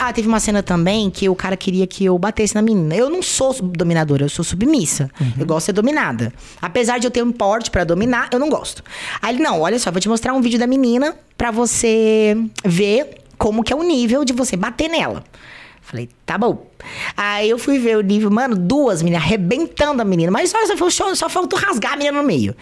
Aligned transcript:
Ah, 0.00 0.12
teve 0.12 0.28
uma 0.28 0.40
cena 0.40 0.62
também 0.62 1.10
que 1.10 1.28
o 1.28 1.34
cara 1.34 1.56
queria 1.56 1.86
que 1.86 2.04
eu 2.04 2.18
batesse 2.18 2.54
na 2.54 2.62
menina. 2.62 2.94
Eu 2.94 3.10
não 3.10 3.22
sou 3.22 3.52
dominadora, 3.62 4.24
eu 4.24 4.28
sou 4.28 4.44
submissa. 4.44 5.10
Eu 5.38 5.46
gosto 5.46 5.60
de 5.60 5.64
ser 5.66 5.72
dominada. 5.72 6.32
Apesar 6.62 6.98
de 6.98 7.06
eu 7.06 7.10
ter 7.10 7.22
um 7.22 7.32
porte 7.32 7.70
pra 7.70 7.84
dominar, 7.84 8.28
eu 8.32 8.38
não 8.38 8.48
gosto. 8.48 8.82
Aí 9.20 9.34
ele, 9.34 9.42
não, 9.42 9.60
olha 9.60 9.78
só, 9.78 9.90
vou 9.90 10.00
te 10.00 10.08
mostrar 10.08 10.32
um 10.32 10.40
vídeo 10.40 10.58
da 10.58 10.66
menina 10.66 11.14
pra 11.36 11.50
você 11.50 12.36
ver 12.64 13.18
como 13.36 13.62
que 13.62 13.72
é 13.72 13.76
o 13.76 13.82
nível 13.82 14.24
de 14.24 14.32
você 14.32 14.56
bater 14.56 14.88
nela. 14.88 15.24
Falei, 15.88 16.06
tá 16.26 16.36
bom. 16.36 16.66
Aí 17.16 17.48
eu 17.48 17.58
fui 17.58 17.78
ver 17.78 17.96
o 17.96 18.02
nível, 18.02 18.30
mano, 18.30 18.54
duas 18.54 19.00
meninas 19.00 19.24
arrebentando 19.24 20.02
a 20.02 20.04
menina. 20.04 20.30
Mas 20.30 20.50
só, 20.50 20.90
só, 20.90 21.14
só 21.14 21.28
faltou 21.30 21.58
rasgar 21.58 21.94
a 21.94 21.96
menina 21.96 22.20
no 22.20 22.26
meio. 22.26 22.54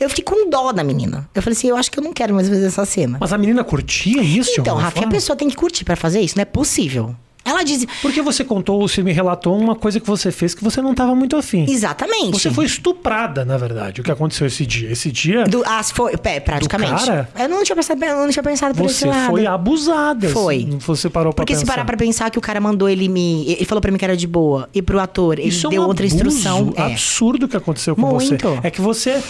Eu 0.00 0.08
fiquei 0.08 0.24
com 0.24 0.50
dó 0.50 0.72
da 0.72 0.82
menina. 0.82 1.28
Eu 1.32 1.40
falei 1.40 1.56
assim, 1.56 1.68
eu 1.68 1.76
acho 1.76 1.92
que 1.92 2.00
eu 2.00 2.02
não 2.02 2.12
quero 2.12 2.34
mais 2.34 2.48
fazer 2.48 2.66
essa 2.66 2.84
cena. 2.84 3.18
Mas 3.20 3.32
a 3.32 3.38
menina 3.38 3.62
curtia 3.62 4.20
isso? 4.20 4.60
Então, 4.60 4.76
Rafa, 4.76 5.04
a 5.04 5.06
pessoa 5.06 5.36
tem 5.36 5.48
que 5.48 5.54
curtir 5.54 5.84
pra 5.84 5.94
fazer 5.94 6.20
isso, 6.22 6.36
não 6.36 6.42
é 6.42 6.44
possível. 6.44 7.14
Ela 7.44 7.62
diz. 7.62 7.86
Porque 8.00 8.22
você 8.22 8.44
contou, 8.44 8.80
você 8.86 9.02
me 9.02 9.12
relatou 9.12 9.58
uma 9.58 9.74
coisa 9.74 9.98
que 9.98 10.06
você 10.06 10.30
fez 10.30 10.54
que 10.54 10.62
você 10.62 10.80
não 10.80 10.92
estava 10.92 11.14
muito 11.14 11.36
afim. 11.36 11.66
Exatamente. 11.68 12.32
Você 12.38 12.50
foi 12.50 12.64
estuprada, 12.66 13.44
na 13.44 13.56
verdade. 13.58 14.00
O 14.00 14.04
que 14.04 14.10
aconteceu 14.12 14.46
esse 14.46 14.64
dia? 14.64 14.90
Esse 14.92 15.10
dia 15.10 15.44
Do, 15.44 15.62
ah, 15.66 15.82
se 15.82 15.92
foi, 15.92 16.12
é, 16.24 16.40
praticamente. 16.40 17.06
cara? 17.06 17.28
Eu 17.38 17.48
não 17.48 17.64
tinha 17.64 17.74
pensado, 17.76 18.04
eu 18.04 18.16
não 18.16 18.30
tinha 18.30 18.42
pensado 18.42 18.74
por 18.74 18.86
esse 18.86 19.00
você 19.00 19.06
lado. 19.06 19.30
foi 19.30 19.46
abusada. 19.46 20.28
Foi. 20.28 20.68
Você 20.86 21.10
parou 21.10 21.32
pra 21.32 21.42
Porque 21.44 21.54
se 21.54 21.60
pensar. 21.62 21.72
parar 21.72 21.84
pra 21.84 21.96
pensar 21.96 22.30
que 22.30 22.38
o 22.38 22.42
cara 22.42 22.60
mandou 22.60 22.88
ele 22.88 23.08
me. 23.08 23.44
Ele 23.50 23.64
falou 23.64 23.80
pra 23.80 23.90
mim 23.90 23.98
que 23.98 24.04
era 24.04 24.16
de 24.16 24.26
boa. 24.26 24.68
E 24.74 24.80
pro 24.80 25.00
ator, 25.00 25.38
ele 25.38 25.48
Isso 25.48 25.68
deu 25.68 25.82
é 25.82 25.84
um 25.84 25.88
outra 25.88 26.06
abuso 26.06 26.16
instrução. 26.16 26.72
É. 26.76 26.82
absurdo 26.82 27.48
que 27.48 27.56
aconteceu 27.56 27.94
com 27.96 28.02
Muito. 28.02 28.48
você. 28.48 28.60
É 28.62 28.70
que 28.70 28.80
você 28.80 29.22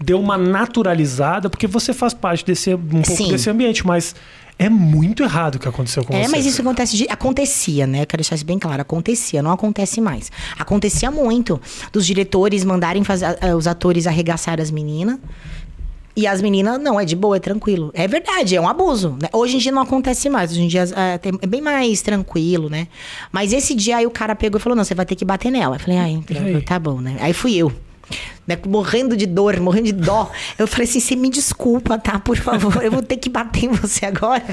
deu 0.00 0.20
uma 0.20 0.36
naturalizada, 0.36 1.48
porque 1.48 1.66
você 1.66 1.92
faz 1.92 2.12
parte 2.14 2.44
desse 2.44 2.74
um 2.74 2.78
pouco 3.02 3.06
Sim. 3.16 3.28
desse 3.28 3.48
ambiente, 3.48 3.86
mas 3.86 4.14
é 4.58 4.68
muito 4.68 5.22
errado 5.22 5.56
o 5.56 5.58
que 5.58 5.68
aconteceu 5.68 6.04
com 6.04 6.14
É, 6.14 6.22
você. 6.24 6.28
mas 6.30 6.46
isso 6.46 6.60
acontece 6.62 6.96
de, 6.96 7.06
acontecia, 7.10 7.86
né? 7.86 8.02
Eu 8.02 8.06
quero 8.06 8.22
deixar 8.22 8.36
isso 8.36 8.44
bem 8.46 8.58
claro. 8.58 8.80
Acontecia, 8.80 9.42
não 9.42 9.50
acontece 9.50 10.00
mais. 10.00 10.30
Acontecia 10.58 11.10
muito 11.10 11.60
dos 11.92 12.06
diretores 12.06 12.64
mandarem 12.64 13.04
fazer, 13.04 13.26
os 13.56 13.66
atores 13.66 14.06
arregaçar 14.06 14.60
as 14.60 14.70
meninas. 14.70 15.18
E 16.18 16.26
as 16.26 16.40
meninas, 16.40 16.80
não, 16.80 16.98
é 16.98 17.04
de 17.04 17.14
boa, 17.14 17.36
é 17.36 17.38
tranquilo. 17.40 17.90
É 17.92 18.08
verdade, 18.08 18.56
é 18.56 18.60
um 18.60 18.66
abuso. 18.66 19.18
né? 19.20 19.28
Hoje 19.34 19.56
em 19.56 19.58
dia 19.58 19.70
não 19.70 19.82
acontece 19.82 20.30
mais. 20.30 20.50
Hoje 20.50 20.62
em 20.62 20.68
dia 20.68 20.84
é, 20.96 21.20
é 21.42 21.46
bem 21.46 21.60
mais 21.60 22.00
tranquilo, 22.00 22.70
né? 22.70 22.88
Mas 23.30 23.52
esse 23.52 23.74
dia 23.74 23.98
aí 23.98 24.06
o 24.06 24.10
cara 24.10 24.34
pegou 24.34 24.58
e 24.58 24.62
falou: 24.62 24.74
não, 24.74 24.82
você 24.84 24.94
vai 24.94 25.04
ter 25.04 25.14
que 25.14 25.26
bater 25.26 25.50
nela. 25.52 25.76
Eu 25.76 25.80
falei, 25.80 25.98
ai, 25.98 26.22
E 26.30 26.38
aí? 26.38 26.62
tá 26.62 26.78
bom, 26.78 27.02
né? 27.02 27.18
Aí 27.20 27.34
fui 27.34 27.54
eu. 27.56 27.70
Né, 28.46 28.58
morrendo 28.66 29.16
de 29.16 29.26
dor, 29.26 29.58
morrendo 29.60 29.86
de 29.86 29.92
dó. 29.92 30.30
Eu 30.58 30.66
falei 30.66 30.84
assim: 30.88 31.00
você 31.00 31.16
me 31.16 31.28
desculpa, 31.30 31.98
tá? 31.98 32.18
Por 32.18 32.36
favor, 32.36 32.82
eu 32.84 32.90
vou 32.92 33.02
ter 33.02 33.16
que 33.16 33.28
bater 33.28 33.64
em 33.64 33.68
você 33.68 34.06
agora. 34.06 34.44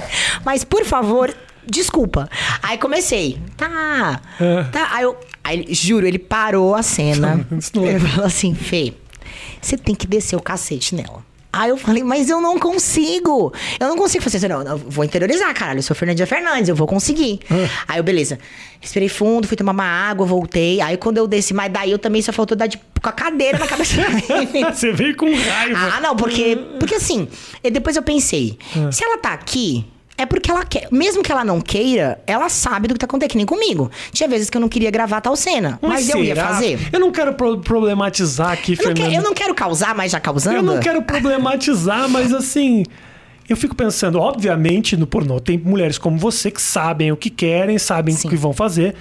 Mas, 0.45 0.63
por 0.63 0.83
favor, 0.86 1.33
desculpa. 1.66 2.30
Aí 2.61 2.77
comecei. 2.77 3.39
Tá. 3.58 4.21
É. 4.39 4.64
Tá. 4.66 4.89
Aí 4.91 5.03
eu. 5.03 5.17
Aí, 5.44 5.66
juro, 5.73 6.08
ele 6.08 6.19
parou 6.19 6.73
a 6.73 6.81
cena. 6.81 7.45
É- 7.52 7.80
Ele 7.89 7.99
falou 7.99 8.25
assim: 8.25 8.53
Fê, 8.55 8.94
você 9.61 9.77
tem 9.77 9.94
que 9.94 10.08
descer 10.08 10.36
o 10.36 10.41
cacete 10.41 10.95
nela. 10.95 11.23
Aí 11.55 11.69
eu 11.69 11.77
falei, 11.77 12.03
mas 12.03 12.29
eu 12.31 12.41
não 12.41 12.57
consigo. 12.57 13.53
Eu 13.79 13.87
não 13.87 13.95
consigo 13.95 14.23
fazer 14.23 14.37
isso. 14.37 14.47
Não, 14.47 14.63
eu 14.63 14.77
vou 14.77 15.05
interiorizar, 15.05 15.53
caralho. 15.53 15.77
Eu 15.77 15.83
sou 15.83 15.95
Fernandinha 15.95 16.25
Fernandes, 16.25 16.67
eu 16.67 16.75
vou 16.75 16.87
conseguir. 16.87 17.39
Aí 17.87 17.99
eu, 17.99 18.03
beleza. 18.03 18.39
Respirei 18.81 19.07
fundo, 19.07 19.47
fui 19.47 19.55
tomar 19.55 19.71
uma 19.71 19.83
água, 19.85 20.25
voltei. 20.25 20.81
Aí 20.81 20.97
quando 20.97 21.17
eu 21.19 21.27
desci, 21.27 21.53
mas 21.53 21.71
daí 21.71 21.91
eu 21.91 21.99
também 21.99 22.21
só 22.23 22.33
faltou 22.33 22.57
dar 22.57 22.65
de, 22.67 22.77
com 22.99 23.07
a 23.07 23.11
cadeira 23.11 23.59
na 23.59 23.67
cabeça. 23.67 23.95
Você 24.73 24.91
veio 24.91 25.15
com 25.15 25.27
raiva. 25.27 25.91
Ah, 25.95 26.01
não, 26.01 26.15
porque. 26.15 26.57
Porque 26.79 26.95
assim, 26.95 27.27
e 27.63 27.69
depois 27.69 27.95
eu 27.95 28.01
pensei, 28.03 28.57
Ah. 28.75 28.91
se 28.91 29.03
ela 29.03 29.17
tá 29.19 29.33
aqui. 29.33 29.85
É 30.17 30.25
porque 30.28 30.52
ela 30.52 30.64
quer. 30.64 30.88
Mesmo 30.92 31.23
que 31.23 31.31
ela 31.31 31.44
não 31.44 31.59
queira, 31.59 32.22
ela 32.28 32.47
sabe 32.47 32.88
do 32.88 32.94
que 32.94 33.00
tá 33.00 33.06
acontecendo, 33.06 33.31
que 33.31 33.38
nem 33.38 33.45
comigo. 33.45 33.89
Tinha 34.11 34.30
vezes 34.30 34.50
que 34.50 34.55
eu 34.58 34.61
não 34.61 34.70
queria 34.70 34.92
gravar 34.92 35.22
tal 35.22 35.36
cena. 35.36 35.80
Mas, 35.81 36.08
eu 36.08 36.23
ia 36.23 36.36
fazer. 36.36 36.80
Eu 36.92 37.00
não 37.00 37.11
quero 37.11 37.33
pro- 37.33 37.58
problematizar 37.59 38.52
aqui, 38.52 38.73
Eu 38.73 38.78
Fernando. 38.78 39.11
eu 39.14 39.22
não 39.23 39.33
quero 39.33 39.55
causar, 39.55 39.95
mas 39.95 40.11
já 40.11 40.20
causando. 40.20 40.55
Eu 40.58 40.61
não 40.64 40.80
quero 40.80 41.02
problematizar, 41.02 42.08
mas 42.10 42.32
assim. 42.33 42.83
Eu 43.49 43.58
fico 43.58 43.76
pensando, 43.76 44.20
obviamente, 44.20 44.95
no 44.95 45.05
pornô 45.05 45.39
tem 45.39 45.58
mulheres 45.58 45.98
como 45.98 46.17
você 46.17 46.49
que 46.49 46.61
sabem 46.61 47.11
o 47.11 47.17
que 47.17 47.30
querem, 47.30 47.77
sabem 47.77 48.16
Sim. 48.16 48.27
o 48.27 48.32
que 48.32 48.37
vão 48.37 48.54
fazer. 48.54 48.95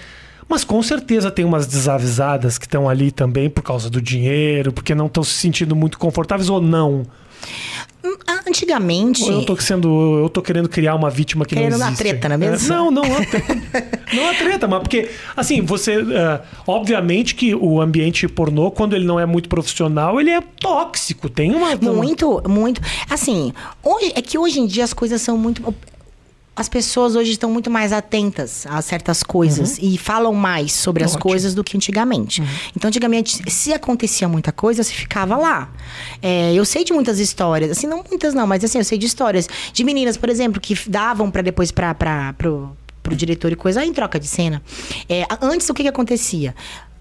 Mas 0.49 0.65
com 0.65 0.83
certeza 0.83 1.31
tem 1.31 1.45
umas 1.45 1.67
desavisadas 1.67 2.59
que 2.59 2.67
estão 2.67 2.89
ali 2.89 3.13
também 3.13 3.49
por 3.49 3.63
causa 3.63 3.89
do 3.89 4.01
dinheiro, 4.03 4.73
porque 4.73 4.95
não 4.95 5.07
estão 5.07 5.23
se 5.23 5.35
sentindo 5.35 5.77
muito 5.77 5.99
confortáveis 5.99 6.49
ou 6.51 6.61
não. 6.61 7.05
Antigamente. 8.53 9.27
Eu 9.27 9.45
tô 9.47 9.57
sendo, 9.57 10.19
eu 10.23 10.29
tô 10.29 10.43
querendo 10.43 10.69
criar 10.69 10.95
uma 10.95 11.09
vítima 11.09 11.47
que 11.47 11.55
Querendo 11.55 11.73
não 11.73 11.79
uma 11.79 11.87
existe. 11.87 12.03
treta, 12.03 12.29
não 12.29 12.35
é 12.35 12.39
mesmo? 12.39 12.69
não, 12.69 12.91
não 12.91 13.05
é 13.05 13.25
treta. 13.25 13.55
não 14.13 14.23
é 14.29 14.35
treta, 14.35 14.69
mas 14.69 14.81
porque 14.81 15.11
assim, 15.35 15.63
você, 15.63 15.95
é, 15.95 16.41
obviamente 16.67 17.35
que 17.35 17.55
o 17.55 17.81
ambiente 17.81 18.29
pornô, 18.29 18.71
quando 18.71 18.95
ele 18.95 19.07
não 19.07 19.19
é 19.19 19.25
muito 19.25 19.49
profissional, 19.49 20.21
ele 20.21 20.31
é 20.31 20.43
tóxico, 20.61 21.31
tem 21.31 21.55
uma 21.55 21.75
Muito, 21.77 22.43
muito. 22.47 22.81
Assim, 23.09 23.55
hoje, 23.83 24.13
é 24.15 24.21
que 24.21 24.37
hoje 24.37 24.61
em 24.61 24.67
dia 24.67 24.85
as 24.85 24.93
coisas 24.93 25.23
são 25.23 25.39
muito. 25.39 25.75
As 26.55 26.69
pessoas 26.69 27.17
hoje 27.17 27.33
estão 27.33 27.51
muito 27.51 27.71
mais 27.71 27.93
atentas 27.95 28.67
a 28.69 28.83
certas 28.83 29.23
coisas 29.23 29.79
e 29.81 29.97
falam 29.97 30.35
mais 30.35 30.73
sobre 30.73 31.03
as 31.03 31.13
Uhum. 31.13 31.17
Ótimo. 31.17 31.29
Uhum. 31.29 31.33
coisas 31.33 31.55
do 31.55 31.65
que 31.65 31.77
antigamente. 31.77 32.43
Então, 32.77 32.89
antigamente, 32.89 33.51
se 33.51 33.73
acontecia 33.73 34.29
muita 34.29 34.53
coisa, 34.53 34.83
se 34.83 34.93
ficava 34.93 35.37
lá. 35.37 35.71
É, 36.21 36.53
eu 36.53 36.65
sei 36.67 36.85
de 36.85 36.93
muitas 36.93 37.19
histórias, 37.19 37.71
assim, 37.71 37.87
não 37.87 38.05
muitas 38.09 38.35
não, 38.35 38.47
mas 38.47 38.63
assim, 38.63 38.77
eu 38.79 38.85
sei 38.85 38.99
de 38.99 39.07
histórias 39.07 39.49
de 39.73 39.83
meninas, 39.83 40.17
por 40.19 40.29
exemplo, 40.29 40.61
que 40.61 40.77
davam 40.89 41.31
para 41.31 41.41
depois 41.41 41.73
para 41.73 42.35
pro, 42.37 42.77
pro 43.03 43.17
diretor 43.17 43.51
e 43.51 43.57
coisa, 43.57 43.81
aí 43.81 43.89
em 43.89 43.93
troca 43.95 44.21
de 44.21 44.27
cena. 44.27 44.63
É, 45.09 45.27
antes, 45.41 45.69
o 45.71 45.75
que 45.75 45.83
que 45.83 45.89
acontecia? 45.89 46.55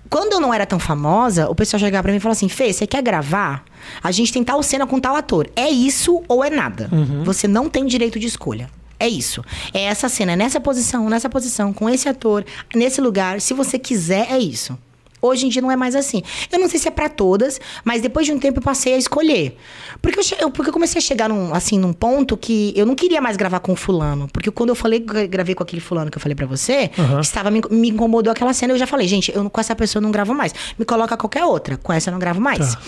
Quando 0.09 0.34
eu 0.34 0.40
não 0.40 0.53
era 0.53 0.66
tão 0.66 0.79
famosa, 0.79 1.50
o 1.50 1.56
pessoal 1.56 1.79
chegava 1.79 2.03
pra 2.03 2.11
mim 2.11 2.17
e 2.17 2.22
falava 2.22 2.38
assim: 2.38 2.50
Fê, 2.50 2.72
você 2.72 2.85
quer 2.88 3.01
gravar? 3.01 3.63
A 4.01 4.11
gente 4.11 4.31
tem 4.31 4.44
tal 4.44 4.61
cena 4.63 4.85
com 4.88 5.00
tal 5.00 5.16
ator. 5.16 5.50
É 5.56 5.69
isso 5.69 6.22
ou 6.28 6.44
é 6.44 6.50
nada? 6.50 6.90
Você 7.23 7.47
não 7.47 7.69
tem 7.69 7.85
direito 7.85 8.17
de 8.19 8.28
escolha. 8.28 8.69
É 9.03 9.07
isso. 9.07 9.44
É 9.73 9.84
essa 9.84 10.07
cena, 10.07 10.35
nessa 10.35 10.59
posição, 10.59 11.09
nessa 11.09 11.29
posição, 11.29 11.73
com 11.73 11.89
esse 11.89 12.07
ator, 12.07 12.45
nesse 12.75 13.01
lugar. 13.01 13.41
Se 13.41 13.53
você 13.53 13.79
quiser, 13.79 14.28
é 14.31 14.38
isso. 14.39 14.78
Hoje 15.23 15.45
em 15.45 15.50
dia 15.50 15.62
não 15.62 15.72
é 15.72 15.75
mais 15.75 15.95
assim. 15.95 16.23
Eu 16.51 16.57
não 16.57 16.67
sei 16.67 16.79
se 16.79 16.88
é 16.88 16.91
pra 16.91 17.07
todas, 17.07 17.61
mas 17.84 18.01
depois 18.01 18.25
de 18.25 18.31
um 18.34 18.40
tempo 18.40 18.57
eu 18.57 18.63
passei 18.63 18.95
a 18.95 18.97
escolher. 18.97 19.56
Porque 20.01 20.19
eu, 20.40 20.50
porque 20.50 20.69
eu 20.69 20.73
comecei 20.73 20.97
a 20.97 21.01
chegar 21.01 21.29
num, 21.29 21.53
assim, 21.53 21.78
num 21.78 21.94
ponto 21.94 22.35
que 22.35 22.73
eu 22.75 22.88
não 22.88 22.95
queria 22.95 23.22
mais 23.22 23.38
gravar 23.38 23.59
com 23.59 23.73
o 23.73 23.75
fulano. 23.75 24.28
Porque 24.34 24.50
quando 24.50 24.69
eu 24.69 24.75
falei 24.75 24.97
gravei 25.00 25.53
com 25.53 25.61
aquele 25.61 25.79
fulano 25.79 26.09
que 26.09 26.17
eu 26.17 26.22
falei 26.22 26.35
pra 26.35 26.47
você, 26.47 26.90
Aham. 26.97 27.22
estava 27.22 27.51
me, 27.51 27.61
me 27.69 27.90
incomodou 27.90 28.31
aquela 28.31 28.51
cena. 28.51 28.73
Eu 28.73 28.79
já 28.79 28.88
falei, 28.88 29.07
gente, 29.07 29.31
eu 29.35 29.47
com 29.47 29.61
essa 29.61 29.75
pessoa 29.75 30.00
eu 30.00 30.03
não 30.03 30.11
gravo 30.11 30.34
mais. 30.34 30.56
Me 30.78 30.85
coloca 30.85 31.16
qualquer 31.16 31.44
outra. 31.45 31.78
Com 31.78 31.94
essa 31.94 32.09
eu 32.09 32.13
não 32.13 32.19
gravo 32.19 32.41
mais. 32.41 32.73
Tá. 32.73 32.81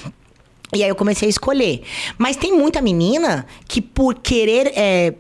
E 0.75 0.81
aí 0.84 0.90
eu 0.90 0.96
comecei 0.96 1.28
a 1.28 1.29
escolher. 1.29 1.84
Mas 2.18 2.35
tem 2.35 2.52
muita 2.57 2.81
menina 2.81 3.46
que 3.68 3.79
por 3.79 4.16
querer. 4.16 4.72
é, 4.75 5.13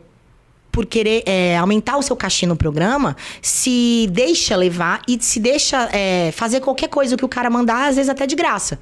por 0.73 0.87
querer 0.87 1.21
é, 1.27 1.55
aumentar 1.55 1.97
o 1.97 2.01
seu 2.01 2.15
cachê 2.15 2.47
no 2.47 2.55
programa, 2.55 3.15
se 3.43 4.09
deixa 4.11 4.55
levar 4.55 5.03
e 5.07 5.19
se 5.21 5.39
deixa 5.39 5.87
é, 5.93 6.31
fazer 6.31 6.61
qualquer 6.61 6.87
coisa 6.87 7.15
que 7.15 7.23
o 7.23 7.29
cara 7.29 7.47
mandar, 7.47 7.89
às 7.89 7.95
vezes 7.95 8.09
até 8.09 8.25
de 8.25 8.35
graça. 8.35 8.79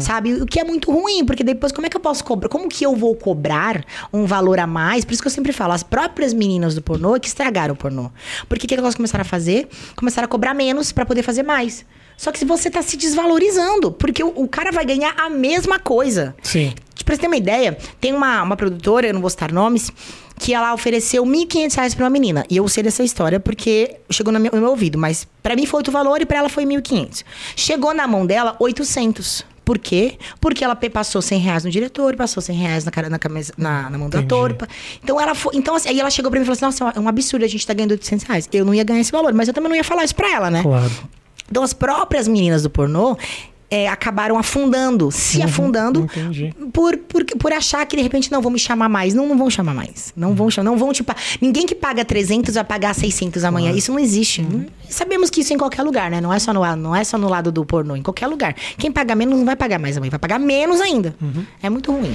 Sabe? 0.00 0.32
O 0.40 0.46
que 0.46 0.58
é 0.58 0.64
muito 0.64 0.90
ruim, 0.90 1.22
porque 1.22 1.44
depois 1.44 1.70
como 1.70 1.86
é 1.86 1.90
que 1.90 1.96
eu 1.98 2.00
posso 2.00 2.24
cobrar? 2.24 2.48
Como 2.48 2.66
que 2.66 2.82
eu 2.82 2.96
vou 2.96 3.14
cobrar 3.14 3.84
um 4.10 4.24
valor 4.24 4.58
a 4.58 4.66
mais? 4.66 5.04
Por 5.04 5.12
isso 5.12 5.20
que 5.20 5.28
eu 5.28 5.32
sempre 5.32 5.52
falo, 5.52 5.74
as 5.74 5.82
próprias 5.82 6.32
meninas 6.32 6.74
do 6.74 6.80
pornô 6.80 7.14
é 7.14 7.20
que 7.20 7.28
estragaram 7.28 7.74
o 7.74 7.76
pornô. 7.76 8.10
Porque 8.48 8.64
o 8.64 8.68
que 8.68 8.74
elas 8.74 8.94
começaram 8.94 9.20
a 9.22 9.26
fazer? 9.26 9.68
Começaram 9.94 10.24
a 10.24 10.28
cobrar 10.28 10.54
menos 10.54 10.92
pra 10.92 11.04
poder 11.04 11.22
fazer 11.22 11.42
mais. 11.42 11.84
Só 12.16 12.32
que 12.32 12.38
se 12.38 12.46
você 12.46 12.70
tá 12.70 12.80
se 12.80 12.96
desvalorizando, 12.96 13.92
porque 13.92 14.24
o, 14.24 14.32
o 14.34 14.48
cara 14.48 14.72
vai 14.72 14.86
ganhar 14.86 15.14
a 15.18 15.28
mesma 15.28 15.78
coisa. 15.78 16.34
Sim. 16.42 16.72
Pra 17.04 17.14
você 17.14 17.20
ter 17.20 17.26
uma 17.26 17.36
ideia, 17.36 17.76
tem 18.00 18.14
uma, 18.14 18.42
uma 18.42 18.56
produtora, 18.56 19.06
eu 19.06 19.12
não 19.12 19.20
vou 19.20 19.28
citar 19.28 19.52
nomes, 19.52 19.90
que 20.38 20.52
ela 20.52 20.74
ofereceu 20.74 21.24
1.500 21.24 21.74
reais 21.74 21.94
pra 21.94 22.04
uma 22.04 22.10
menina. 22.10 22.44
E 22.50 22.56
eu 22.56 22.68
sei 22.68 22.82
dessa 22.82 23.02
história 23.04 23.38
porque 23.40 23.96
chegou 24.10 24.32
no 24.32 24.38
meu, 24.40 24.50
no 24.52 24.60
meu 24.60 24.70
ouvido. 24.70 24.98
Mas 24.98 25.26
pra 25.42 25.54
mim 25.56 25.64
foi 25.66 25.78
outro 25.78 25.92
valor 25.92 26.20
e 26.20 26.26
pra 26.26 26.38
ela 26.38 26.48
foi 26.48 26.64
1.500. 26.64 27.24
Chegou 27.56 27.94
na 27.94 28.06
mão 28.06 28.26
dela 28.26 28.56
800. 28.58 29.44
Por 29.64 29.78
quê? 29.78 30.18
Porque 30.40 30.62
ela 30.62 30.76
passou 30.76 31.22
100 31.22 31.38
reais 31.38 31.64
no 31.64 31.70
diretor, 31.70 32.14
passou 32.16 32.42
100 32.42 32.54
reais 32.56 32.84
na, 32.84 32.90
cara, 32.90 33.08
na, 33.08 33.18
camisa- 33.18 33.54
na, 33.56 33.88
na 33.88 33.96
mão 33.96 34.10
do 34.10 34.18
ator. 34.18 34.54
Então 35.02 35.18
ela 35.18 35.34
foi. 35.34 35.56
Então, 35.56 35.74
assim, 35.74 35.88
aí 35.88 35.98
ela 35.98 36.10
chegou 36.10 36.30
pra 36.30 36.38
mim 36.38 36.42
e 36.42 36.46
falou 36.46 36.68
assim: 36.68 36.82
Nossa, 36.84 36.98
é 36.98 37.00
um 37.00 37.08
absurdo 37.08 37.44
a 37.46 37.48
gente 37.48 37.66
tá 37.66 37.72
ganhando 37.72 37.92
800 37.92 38.26
reais. 38.26 38.48
Eu 38.52 38.64
não 38.66 38.74
ia 38.74 38.84
ganhar 38.84 39.00
esse 39.00 39.10
valor, 39.10 39.32
mas 39.32 39.48
eu 39.48 39.54
também 39.54 39.70
não 39.70 39.76
ia 39.76 39.82
falar 39.84 40.04
isso 40.04 40.14
pra 40.14 40.30
ela, 40.30 40.50
né? 40.50 40.62
Claro. 40.62 40.90
Então, 41.50 41.62
as 41.62 41.72
próprias 41.72 42.28
meninas 42.28 42.62
do 42.62 42.68
pornô 42.68 43.16
é, 43.74 43.88
acabaram 43.88 44.38
afundando, 44.38 45.10
se 45.10 45.42
afundando, 45.42 46.00
Uhum, 46.00 46.06
entendi. 46.06 46.54
por, 46.72 46.96
por, 46.96 47.24
por 47.24 47.52
achar 47.52 47.84
que 47.86 47.96
de 47.96 48.02
repente 48.02 48.30
não 48.30 48.40
vão 48.40 48.52
me 48.52 48.58
chamar 48.58 48.88
mais. 48.88 49.14
Não, 49.14 49.26
não 49.28 49.36
vão 49.36 49.50
chamar 49.50 49.74
mais. 49.74 50.12
Não 50.16 50.28
Uhum. 50.28 50.34
vão 50.34 50.50
chamar. 50.50 50.70
Não 50.70 50.78
vão, 50.78 50.92
tipo, 50.92 51.12
ninguém 51.40 51.66
que 51.66 51.74
paga 51.74 52.04
300 52.04 52.54
vai 52.54 52.64
pagar 52.64 52.94
600 52.94 53.42
amanhã. 53.44 53.72
Isso 53.72 53.90
não 53.92 53.98
existe. 53.98 54.42
Uhum. 54.42 54.66
Sabemos 54.88 55.28
que 55.30 55.40
isso 55.40 55.52
é 55.52 55.56
em 55.56 55.58
qualquer 55.58 55.82
lugar, 55.82 56.10
né? 56.10 56.20
Não 56.20 56.32
é, 56.32 56.38
só 56.38 56.52
no, 56.52 56.60
não 56.76 56.94
é 56.94 57.02
só 57.04 57.18
no 57.18 57.28
lado 57.28 57.50
do 57.50 57.64
pornô, 57.64 57.96
em 57.96 58.02
qualquer 58.02 58.26
lugar. 58.28 58.54
Quem 58.78 58.92
paga 58.92 59.14
menos 59.14 59.36
não 59.38 59.44
vai 59.44 59.56
pagar 59.56 59.78
mais 59.78 59.96
amanhã, 59.96 60.10
vai 60.10 60.18
pagar 60.20 60.38
menos 60.38 60.80
ainda. 60.80 61.14
Uhum. 61.20 61.44
É 61.62 61.68
muito 61.68 61.90
ruim. 61.90 62.14